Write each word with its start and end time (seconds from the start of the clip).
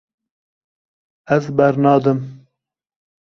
Ez 1.35 1.45
bernadim. 1.57 2.19